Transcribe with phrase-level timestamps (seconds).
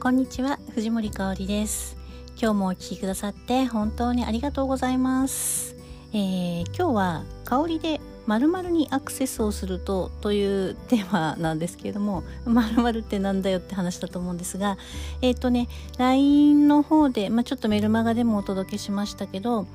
[0.00, 1.94] こんにちは藤森香里です。
[2.40, 5.76] 今日もお聴きくださって本当にありがとうございます、
[6.14, 14.78] えー今日は香りで〇〇にアクセスをするとというテーマなんですけれども 〇〇ってなんだよって話だと思うんですが
[15.20, 15.68] えっ、とね
[15.98, 19.66] LINE の方で、まあ、ちょっとメルマガでもお届けしましたけど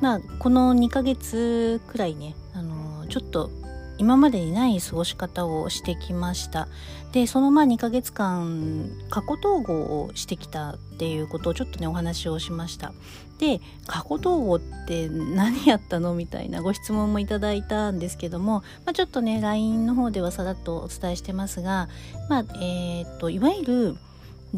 [0.00, 3.50] まあこの2ヶ月くらいねあのちょっと
[3.98, 6.68] 今までにない過ごし方をしてきました。
[7.12, 12.92] でそのまあ2ヶ月間過去統合をしてきたっていうことをちょっとねお話をしました。
[13.38, 21.88] で過去統合って何やったのみたいなご質問もいただいたんですけども、まあ、ちょっとね LINE の方ではさらっとお伝えしてますが
[22.28, 23.96] まあえーっといわゆる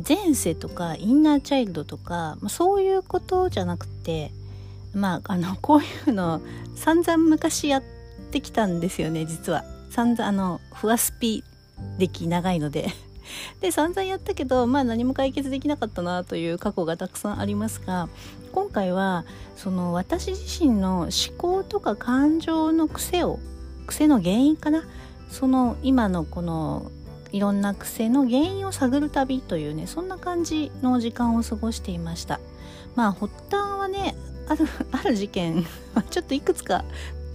[0.06, 4.32] 前世とかインナーチャイルドとか、まあ、そういうことじゃなくて
[4.92, 6.40] まああのこういうの
[6.74, 7.82] 散々昔やっ
[8.34, 9.64] てきたんですよね実は。
[9.90, 11.44] 散々あのふわスピ
[11.98, 12.88] 歴長いので。
[13.62, 18.10] で散々やったけどまあ何も解決できなかったなという過去がたくさんありますが
[18.52, 19.24] 今回は
[19.56, 23.38] その私自身の思考とか感情の癖を
[23.86, 24.84] 癖の原因かな？
[25.30, 26.90] その今のこの
[27.32, 32.40] いろんな癖の原因を探る旅というねそんな感じの時間を過ごしていました。
[32.94, 34.14] まあ発端はね
[34.48, 35.64] あるある事件
[36.10, 36.84] ちょっといくつか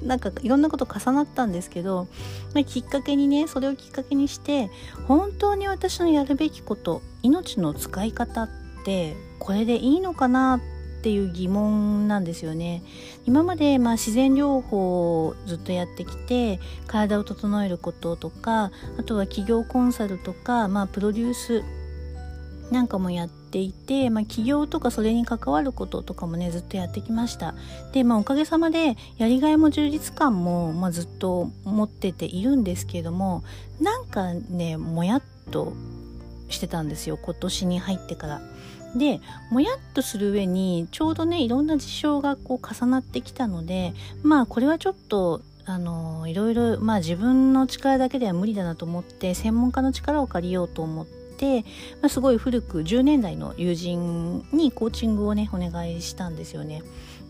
[0.03, 2.07] なんかいろんなこと重なったんですけど、
[2.53, 4.69] まあ、きっかけにねそれをきっかけにして
[5.07, 8.49] 本当に私のやるべきこと命の使い方っ
[8.85, 12.83] てこれでいいのかなっていう疑問なんですよね。
[13.25, 21.63] 今までまあ自然療法をずっとやってきて体を整えることとかあとは企業コンサルとか、まあ、プロデュース
[22.71, 27.55] なんかもやっていて、まあ、起業とかそれに関わることとかもねずっとやってきました
[27.91, 33.43] で、まあ、おかげさまでやりがいも充実感も、まあ、ずっと持ってているんですけども
[33.81, 35.73] なんかねもやっと
[36.49, 38.41] してたんですよ今年に入ってから。
[38.95, 43.93] でもやっとする上にちょうどねいろんな事象がこう重なってきたので
[44.23, 51.18] まあこれはちょっとあのいろいろまあ自分の力だけでは無理だなと思って専門家の力を借りようと思って、
[52.01, 56.83] まあ、すごい古く10年代の友人にコーチングをねお願いしたんですよね。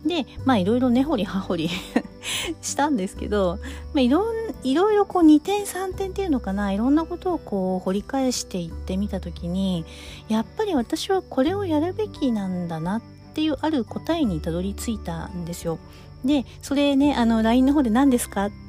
[0.06, 1.70] でまあいろいろ根掘り葉掘り
[2.62, 3.60] したんですけど、
[3.94, 4.26] まあ、いろ
[4.64, 9.86] いろいろこう2点3点っていうのかないろんなことをこう掘り返していってみた時に
[10.30, 13.02] やっぱり私はこれをやるべきなんだなっ
[13.34, 15.80] ていうある答えにたどり着いたんですよ。
[16.24, 18.69] でそれねあの LINE の方で何ですかって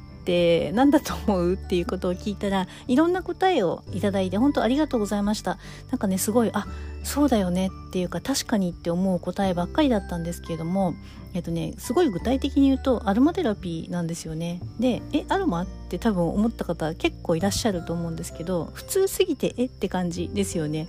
[0.74, 5.58] 何だと思うっていうことを聞いたらいろんな答えをいただいて本当ありがとうございました。
[5.90, 6.66] なんかねすごいあ
[7.02, 10.94] そうだよねっていうか確かにって思う答えばっかりだったんですけれども
[11.32, 14.60] えっとねすごい具体的に言うとアロマテラピーなんですよね。
[14.78, 20.88] でえアロマって多分思った方結構いらっしゃると思うんですけど普通すぎてえって感じですよね。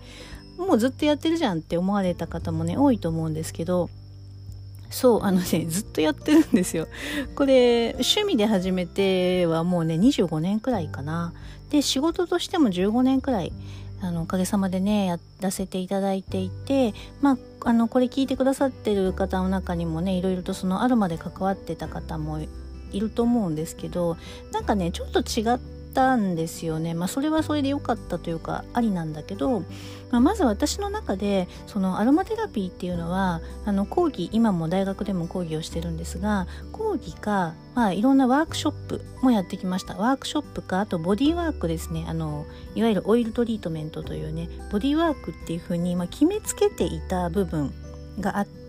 [0.58, 3.90] もうずっとやってるじゃんって思われた方もね多いと思うんですけど
[4.92, 6.88] そうあのね ずっとやってるんですよ。
[7.36, 11.34] これ趣味で始めてはもうね25年くらいかな。
[11.72, 13.54] で仕事としても15年くらい
[14.02, 22.40] あのおかげさまでねやらせていただいていてまああのこれ聞いてくださってる方の中にもねいろいろとそのアロマで関わってた方も
[22.92, 24.18] いると思うんですけど
[24.52, 25.60] なんかねちょっと違っ
[25.94, 26.94] たんですよね。
[26.94, 29.62] まあそれはそれで良かったというかありなんだけど、
[30.12, 39.96] まあ、まず私の中でそのアロマテラピーっていうのはあの講義今も大学でも講義をしてるんですが講義か、まあ、いろんなワークショップもやってきました。
[39.96, 42.06] ワークショップかあとボディーワークですね。
[42.08, 47.74] あのいわゆるオイルトリートメントというねボディーワークっていうふうに、まあ、決めつけていた部分
[48.20, 48.61] があって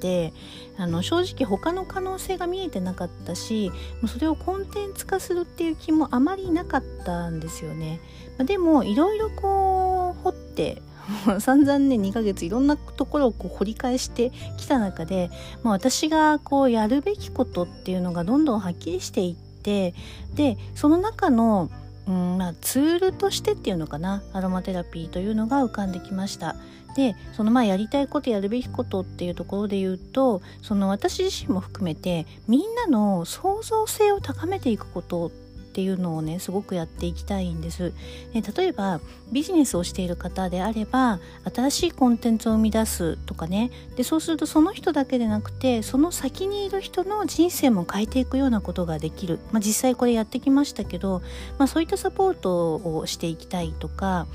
[0.76, 3.70] あの正直他の可能性が見えてなかったし
[4.00, 8.00] もうそれをコンテンツ化するっていう気もあまりなかったんですよね。
[8.38, 10.82] までもいろいろこう掘って
[11.40, 15.30] 散々ね2ヶ月いろんなところをこう掘り返してきた中で、
[15.62, 19.94] まあ、私がこうやるべきことっていうのがどんどんはっきりしていって
[20.34, 21.70] でその中の
[22.06, 26.56] うんまあ、ツールとしてっていうのかなアロマテラピーというのが浮かんできました。
[26.94, 35.30] でそのまあやりたいことやるべきことっていうところで言うとその私自身も含めてみんなの創造性を高めていくことっ
[35.72, 37.92] ていうのをねすごくやっていきたいんです。
[38.32, 39.00] で例えば
[39.32, 41.18] ビジネスをしている方であれば
[41.54, 43.70] 新しいコンテンツを生み出すとかね。
[43.96, 51.22] でそうするとその人だけでなくてその先にいる人の人生も変えていくようなことができる、まあ、実際これやってきましたけど、
[51.58, 54.26] まあ、そういったサポートをしていきたいとか。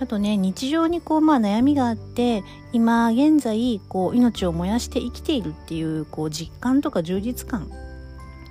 [0.00, 2.42] あとね日常にこう、まあ、悩みがあって
[2.72, 7.70] 今現在こう命を燃やして生きているっていうこう実感とか充実感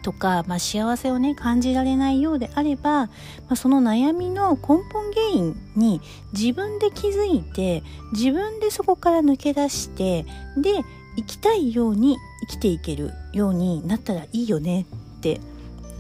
[0.04, 3.12] とか、まあ、幸せをね感じられないようであれば、ま
[3.50, 4.60] あ、その悩みの根
[4.92, 6.02] 本原因に
[6.34, 10.24] 自分で気づいて自分でそこから抜け出して
[10.58, 10.84] で
[11.16, 12.18] 生きたいように
[12.50, 14.86] 生きていけるようになったらいいよね
[15.18, 15.40] って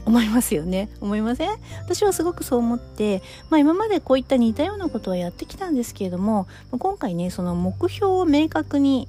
[0.05, 0.89] 思いますよね。
[0.99, 1.49] 思いません？
[1.83, 6.45] 私はすごくそう思って、まあ、今までこういった似たようなことはやってきたんですけれども
[6.77, 9.07] 今回ねその目標を明確に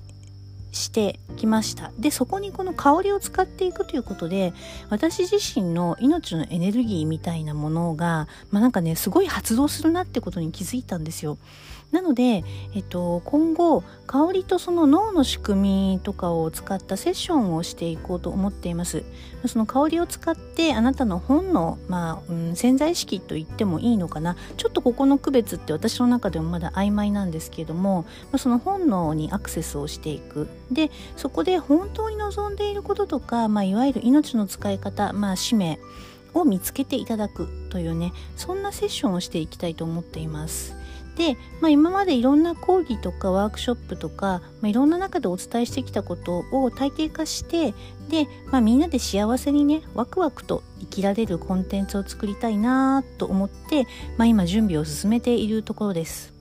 [0.74, 1.92] してきました。
[1.98, 4.52] でそこにこの香りを使っていくということで
[4.90, 11.38] 私自身の命のエネルギーみたいなものが、まあ、なんかねすごい発動するなってことに気づいたんですよ。
[11.92, 12.44] なので、
[12.74, 19.04] えっと、今後香りとその脳の仕組みとかを使ったセッションをしていこうと思っています。
[19.46, 24.36] その香りを使ってあなたの本の、まあうん、潜在意識と言ってもいいのかな。
[24.56, 28.06] ちょっとここの区別って私の中でもまだ曖昧なんですけれども、
[28.38, 30.48] その本能にアクセスをしていく。
[30.72, 35.78] でそこで本当に望んでいることとか、まあ、いわゆる命の使い方、まあ、使命
[36.34, 40.76] を見つけていただくというねそんなセッションをしていきたいと思っています。
[41.16, 47.74] で、まあ、今までいろんな講義とかワークショップとか、まあ、いろんな中でお伝えしてきたことを体系化して
[48.08, 56.34] で、まあ、みんなで幸せにねワクワクと生きられるコンテンツを作りたいなと思って、まあ、今準備を進めているところです。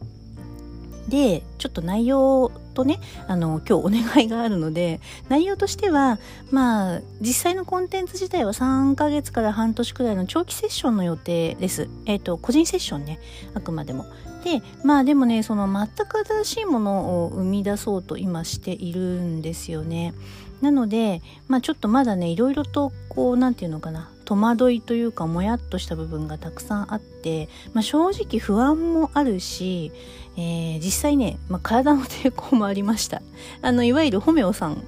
[1.08, 6.18] でちょっと内容とねあの今日お願いがあるので内容としては
[6.50, 11.90] まあ実際のコンテンツ自体は3ヶ月から半年くらいの長期セッションの予定です。
[12.06, 13.20] えっ、ー、と個人セッションね
[13.54, 14.06] あくまでも。
[14.44, 20.14] でまあでもねその全く新しいものを生み出そうと今しているんですよね。
[20.62, 29.92] なのでまあちょっとまだねいろいろとこう何て言うのかな戸惑いというかもやっとした部分がたくさんあって、まあ、正直不安もあるし、
[30.38, 33.22] えー、実際ね、まあ、体の抵抗もありました
[33.62, 34.84] あのいわゆるホメオさん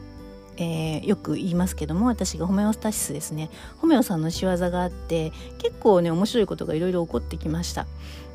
[0.58, 3.50] えー、よく言いますけども私がホメオスタシスですね。
[3.78, 7.88] ホメオさんの仕業があって結構ね面白いことがいろいろ起こってきました。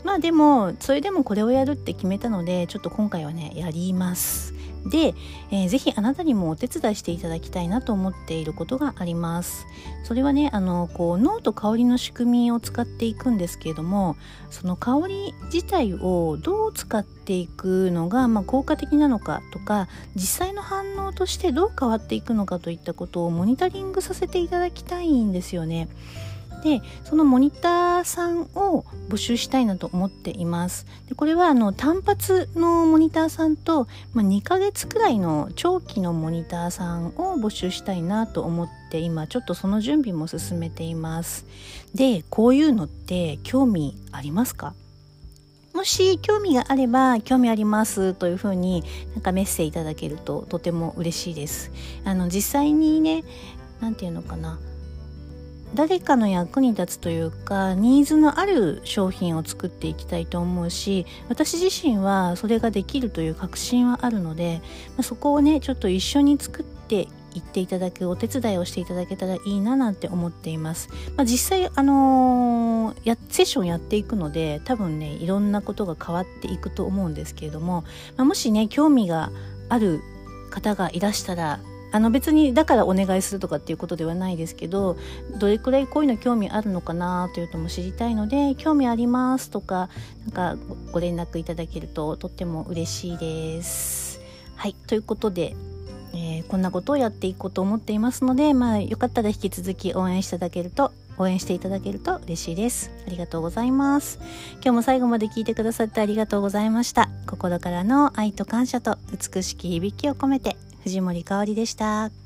[0.05, 4.55] まあでもそれでもこれをやるって決めたのでちょっと今回はねやります。
[4.87, 5.15] で、
[5.51, 9.67] えー、ぜひあなたにもお手伝いしていただきたいなと思っていることがあります
[10.05, 14.17] それはねあのこう脳と香りの仕組みを使っていくんですけれども
[14.51, 25.89] その香り自体をどう使っていくのが、まあ、効果的なのかとか実際の反応としてどう変わっていくのかといったことをモニタリングさせていただきたいんですよね。
[26.63, 30.87] でそのモニターさんを募集したいなと思っています。
[31.09, 41.47] でこれはあの単発のモニターさんと、まあ、2ヶ月くらいの長期のモニターさんを募集したいなと思って今ちょっとその準備も進めています。
[41.95, 44.75] でこういうのって興味ありますか？
[45.73, 48.83] もし興味があれば興味ありますというふうに
[49.15, 51.71] なんかメッセージいただけるととても嬉しいです。
[52.05, 53.25] あの実際にね
[53.81, 54.59] 何て言うのかな。
[55.75, 64.61] 誰かの役に立つというかニーズのある商品を作っていきたいと思うし私自身はそれができるという確信はあるので、
[64.97, 70.89] ま、そこをねちょっと一緒に作っていっていただくお手伝いをしていただけたらいいななんて思っています。
[71.17, 77.85] まあ、実際あのー、やセッションやっていくので多分ねいろんなことが変わっていくと思うんですけれども、
[78.17, 79.31] まあ、もしね興味が
[79.69, 80.03] ある
[80.51, 81.61] 方がいらしたら
[81.93, 84.97] あの別にだからお願いするとかっていうことではないですけど
[85.39, 89.89] どれくらいこういうの興味あるのかなというのも知りたいので興味ありますとか
[90.25, 90.57] なんか
[90.93, 94.21] ご連絡いただけるととっても嬉しいです。
[94.57, 95.57] はいということで、
[96.13, 102.91] えー、こんなことをやっていこうと思っていますのでまあよかったら引き続き応援していただけると応援していただけると嬉しいです。
[103.07, 104.19] ありがとうございます。
[104.55, 107.11] 今日も最後まで聞いてくださってありがとうございました。
[107.27, 112.20] 心からの愛と感謝と美しき響きを込めて藤森かおりでした。